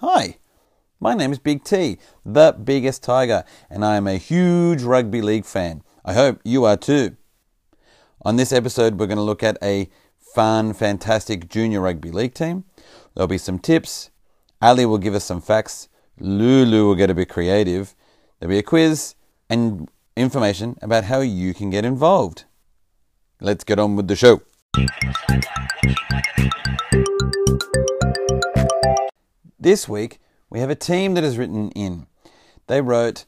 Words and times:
Hi, 0.00 0.38
my 1.00 1.14
name 1.14 1.32
is 1.32 1.38
Big 1.38 1.64
T, 1.64 1.98
the 2.24 2.52
biggest 2.52 3.02
tiger, 3.02 3.44
and 3.70 3.84
I 3.84 3.96
am 3.96 4.06
a 4.06 4.16
huge 4.16 4.82
rugby 4.82 5.22
league 5.22 5.44
fan. 5.44 5.82
I 6.04 6.12
hope 6.12 6.40
you 6.44 6.64
are 6.64 6.76
too. 6.76 7.16
On 8.22 8.36
this 8.36 8.52
episode, 8.52 8.98
we're 8.98 9.06
going 9.06 9.16
to 9.16 9.22
look 9.22 9.42
at 9.42 9.58
a 9.62 9.88
fun, 10.18 10.72
fantastic 10.72 11.48
junior 11.48 11.80
rugby 11.80 12.10
league 12.10 12.34
team. 12.34 12.64
There'll 13.14 13.28
be 13.28 13.38
some 13.38 13.58
tips. 13.58 14.10
Ali 14.60 14.86
will 14.86 14.98
give 14.98 15.14
us 15.14 15.24
some 15.24 15.40
facts. 15.40 15.88
Lulu 16.18 16.86
will 16.86 16.94
get 16.94 17.10
a 17.10 17.14
bit 17.14 17.28
creative. 17.28 17.94
There'll 18.38 18.50
be 18.50 18.58
a 18.58 18.62
quiz 18.62 19.14
and 19.48 19.88
information 20.16 20.78
about 20.80 21.04
how 21.04 21.20
you 21.20 21.52
can 21.54 21.70
get 21.70 21.84
involved. 21.84 22.44
Let's 23.40 23.64
get 23.64 23.78
on 23.78 23.96
with 23.96 24.08
the 24.08 24.16
show. 24.16 24.42
This 29.58 29.88
week, 29.88 30.18
we 30.50 30.60
have 30.60 30.70
a 30.70 30.74
team 30.76 31.14
that 31.14 31.24
has 31.24 31.38
written 31.38 31.70
in. 31.70 32.06
They 32.66 32.80
wrote, 32.80 33.24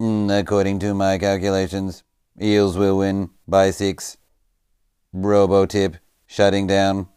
Mm, 0.00 0.30
according 0.38 0.78
to 0.80 0.94
my 0.94 1.18
calculations, 1.18 2.04
Eels 2.40 2.76
will 2.76 2.98
win 2.98 3.30
by 3.48 3.70
six. 3.70 4.18
Robotip 5.14 5.96
shutting 6.26 6.66
down. 6.66 7.08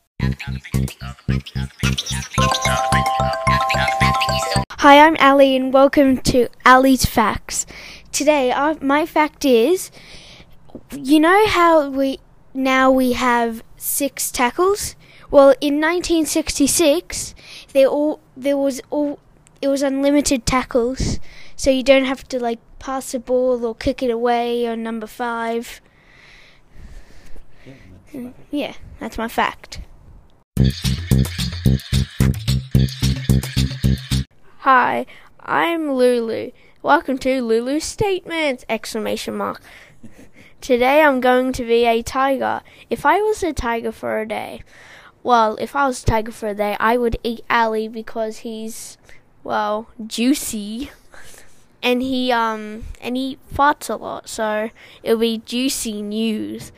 Hi, 4.79 5.05
I'm 5.05 5.17
Ali, 5.19 5.57
and 5.57 5.73
welcome 5.73 6.19
to 6.19 6.47
Ali's 6.65 7.03
Facts. 7.03 7.65
Today, 8.13 8.49
uh, 8.49 8.75
my 8.79 9.05
fact 9.05 9.43
is, 9.43 9.91
you 10.95 11.19
know 11.19 11.47
how 11.47 11.89
we 11.89 12.19
now 12.53 12.89
we 12.89 13.11
have 13.11 13.61
six 13.75 14.31
tackles. 14.31 14.95
Well, 15.29 15.49
in 15.59 15.81
1966, 15.81 17.35
they 17.73 17.85
all 17.85 18.21
there 18.37 18.55
was 18.55 18.79
all 18.89 19.19
it 19.61 19.67
was 19.67 19.81
unlimited 19.81 20.45
tackles, 20.45 21.19
so 21.57 21.69
you 21.69 21.83
don't 21.83 22.05
have 22.05 22.25
to 22.29 22.39
like 22.39 22.59
pass 22.79 23.11
the 23.11 23.19
ball 23.19 23.65
or 23.65 23.75
kick 23.75 24.01
it 24.01 24.09
away 24.09 24.65
on 24.65 24.81
number 24.81 25.07
five. 25.07 25.81
Yeah, 28.49 28.75
that's 28.97 29.17
my 29.17 29.27
fact. 29.27 29.81
Hi, 34.71 35.07
I'm 35.39 35.93
Lulu. 35.93 36.51
Welcome 36.83 37.17
to 37.25 37.41
Lulu's 37.41 37.83
Statements! 37.83 38.65
Exclamation 38.69 39.35
mark. 39.35 39.61
Today 40.61 41.01
I'm 41.01 41.19
going 41.19 41.53
to 41.53 41.65
be 41.65 41.85
a 41.85 42.03
tiger. 42.03 42.61
If 42.87 43.03
I 43.03 43.19
was 43.19 43.41
a 43.41 43.51
tiger 43.51 43.91
for 43.91 44.19
a 44.19 44.27
day, 44.27 44.61
well, 45.23 45.57
if 45.59 45.75
I 45.75 45.87
was 45.87 46.03
a 46.03 46.05
tiger 46.05 46.31
for 46.31 46.49
a 46.49 46.53
day, 46.53 46.77
I 46.79 46.97
would 46.97 47.17
eat 47.23 47.43
Ali 47.49 47.87
because 47.87 48.45
he's, 48.45 48.99
well, 49.43 49.89
juicy. 50.05 50.91
And 51.81 52.03
he 52.03 52.31
um 52.31 52.83
and 53.01 53.17
he 53.17 53.39
farts 53.51 53.89
a 53.89 53.95
lot, 53.95 54.29
so 54.29 54.69
it'll 55.01 55.17
be 55.17 55.39
juicy 55.47 56.03
news. 56.03 56.71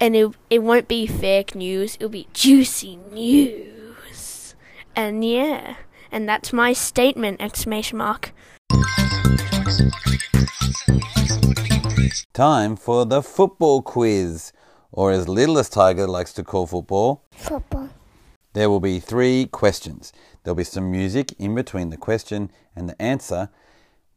And 0.00 0.16
it 0.16 0.32
it 0.48 0.62
won't 0.62 0.88
be 0.88 1.06
fake 1.06 1.54
news, 1.54 1.96
it'll 1.96 2.08
be 2.08 2.28
juicy 2.32 2.98
news. 3.12 4.54
And 4.96 5.22
yeah, 5.22 5.76
and 6.10 6.28
that's 6.28 6.52
my 6.52 6.72
statement! 6.72 7.40
Exclamation 7.40 7.98
mark. 7.98 8.32
Time 12.32 12.76
for 12.76 13.04
the 13.04 13.22
football 13.22 13.82
quiz, 13.82 14.52
or 14.92 15.10
as 15.10 15.28
Littlest 15.28 15.72
Tiger 15.72 16.06
likes 16.06 16.32
to 16.34 16.44
call 16.44 16.66
football. 16.66 17.24
Football. 17.32 17.88
There 18.52 18.70
will 18.70 18.80
be 18.80 19.00
three 19.00 19.46
questions. 19.46 20.12
There'll 20.42 20.54
be 20.54 20.64
some 20.64 20.90
music 20.90 21.32
in 21.38 21.54
between 21.54 21.90
the 21.90 21.96
question 21.96 22.50
and 22.74 22.88
the 22.88 23.00
answer 23.02 23.50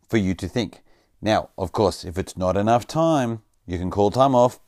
for 0.08 0.18
you 0.18 0.34
to 0.35 0.47
think. 0.47 0.81
Now, 1.22 1.50
of 1.58 1.72
course, 1.72 2.06
if 2.06 2.18
it's 2.18 2.38
not 2.38 2.58
enough 2.58 2.88
time, 2.88 3.41
you 3.66 3.78
can 3.78 3.91
call 3.91 4.12
time 4.12 4.35
off, 4.35 4.59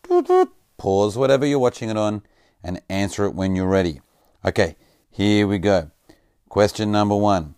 pause 0.78 1.18
whatever 1.18 1.46
you're 1.46 1.60
watching 1.60 1.90
it 1.90 1.98
on, 1.98 2.24
and 2.64 2.82
answer 2.90 3.26
it 3.26 3.36
when 3.36 3.56
you're 3.56 3.68
ready. 3.68 4.02
Okay, 4.46 4.76
here 5.10 5.48
we 5.48 5.58
go. 5.58 5.92
Question 6.54 6.92
number 6.92 7.16
one 7.16 7.56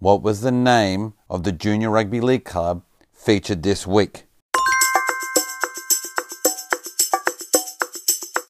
What 0.00 0.20
was 0.20 0.40
the 0.40 0.50
name 0.50 1.12
of 1.30 1.44
the 1.44 1.52
Junior 1.52 1.88
Rugby 1.88 2.20
League 2.20 2.44
club 2.44 2.82
featured 3.12 3.62
this 3.62 3.86
week? 3.86 4.24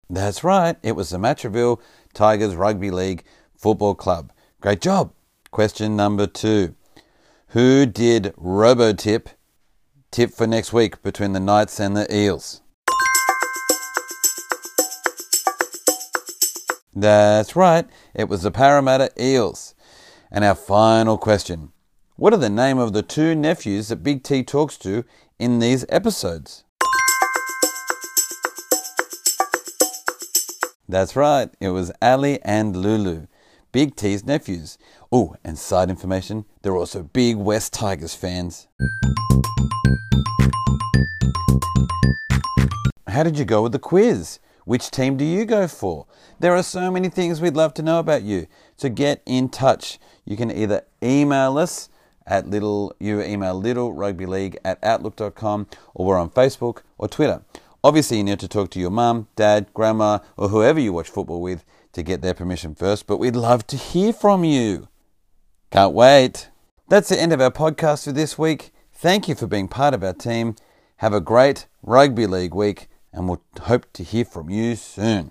That's 0.09 0.43
right, 0.43 0.77
it 0.83 0.93
was 0.93 1.11
the 1.11 1.19
Matraville 1.19 1.83
Tigers 2.15 2.55
Rugby 2.55 2.91
League 2.91 3.25
Football 3.59 3.95
Club. 3.95 4.33
Great 4.63 4.81
job. 4.81 5.13
Question 5.51 5.97
number 5.97 6.27
two 6.27 6.75
Who 7.49 7.85
did 7.85 8.33
Robotip 8.39 9.29
tip 10.11 10.33
for 10.33 10.47
next 10.47 10.73
week 10.73 11.03
between 11.03 11.35
the 11.35 11.41
Knights 11.41 11.79
and 11.79 11.95
the 11.95 12.07
Eels? 12.11 12.63
That's 16.97 17.55
right, 17.55 17.87
it 18.15 18.31
was 18.31 18.45
the 18.45 18.51
Parramatta 18.51 19.11
Eels. 19.21 19.74
And 20.31 20.45
our 20.45 20.55
final 20.55 21.19
question 21.19 21.73
What 22.17 22.33
are 22.33 22.39
the 22.39 22.51
name 22.51 22.79
of 22.79 22.93
the 22.93 23.03
two 23.03 23.35
nephews 23.35 23.89
that 23.89 24.03
Big 24.03 24.23
T 24.23 24.43
talks 24.43 24.77
to 24.79 25.05
in 25.39 25.59
these 25.59 25.85
episodes? 25.89 26.65
That's 30.89 31.17
right, 31.17 31.51
it 31.61 31.71
was 31.71 31.91
Ali 32.03 32.41
and 32.43 32.77
Lulu, 32.77 33.27
Big 33.73 33.97
T's 33.97 34.25
nephews. 34.25 34.79
Oh, 35.11 35.35
and 35.43 35.59
side 35.59 35.91
information, 35.91 36.45
they're 36.63 36.77
also 36.77 37.03
big 37.03 37.37
West 37.37 37.73
Tigers 37.73 38.15
fans. 38.15 38.69
How 43.09 43.23
did 43.23 43.39
you 43.39 43.45
go 43.45 43.63
with 43.63 43.73
the 43.73 43.79
quiz? 43.79 44.41
Which 44.65 44.91
team 44.91 45.17
do 45.17 45.25
you 45.25 45.45
go 45.45 45.69
for? 45.69 46.07
There 46.39 46.55
are 46.55 46.63
so 46.63 46.91
many 46.91 47.09
things 47.09 47.41
we'd 47.41 47.57
love 47.57 47.75
to 47.75 47.83
know 47.83 47.99
about 47.99 48.23
you. 48.23 48.47
So 48.77 48.89
get 48.89 49.23
in 49.27 49.49
touch. 49.49 49.99
You 50.25 50.37
can 50.37 50.51
either 50.51 50.83
email 51.03 51.59
us 51.59 51.89
at 52.27 52.49
little 52.49 52.95
you 52.99 53.21
email 53.23 53.55
little 53.55 53.93
rugby 53.93 54.27
league 54.27 54.59
at 54.65 54.83
outlook.com 54.83 55.67
or 55.93 56.07
we're 56.07 56.19
on 56.19 56.31
Facebook 56.31 56.83
or 56.97 57.09
Twitter. 57.09 57.43
Obviously, 57.83 58.17
you 58.17 58.25
need 58.25 58.41
to 58.41 58.49
talk 58.49 58.71
to 58.71 58.81
your 58.81 58.91
mum, 58.91 59.29
dad, 59.37 59.67
grandma, 59.75 60.21
or 60.39 60.49
whoever 60.49 60.81
you 60.81 60.93
watch 60.95 61.11
football 61.11 61.43
with 61.43 61.65
to 61.93 62.03
get 62.03 62.23
their 62.23 62.33
permission 62.33 62.75
first, 62.75 63.07
but 63.07 63.19
we'd 63.19 63.37
love 63.37 63.67
to 63.67 63.77
hear 63.77 64.13
from 64.13 64.43
you. 64.43 64.89
Can't 65.71 65.93
wait. 65.93 66.49
That's 66.89 67.11
the 67.11 67.21
end 67.21 67.33
of 67.33 67.41
our 67.43 67.51
podcast 67.51 68.05
for 68.05 68.13
this 68.13 68.39
week. 68.39 68.73
Thank 68.93 69.29
you 69.29 69.35
for 69.35 69.47
being 69.47 69.69
part 69.69 69.93
of 69.93 70.03
our 70.03 70.15
team. 70.15 70.57
Have 70.99 71.13
a 71.13 71.21
great 71.21 71.67
rugby 71.83 72.27
league 72.27 72.55
week, 72.55 72.89
and 73.15 73.29
we'll 73.29 73.41
hope 73.63 73.87
to 73.93 74.03
hear 74.03 74.25
from 74.25 74.51
you 74.51 74.75
soon. 74.75 75.31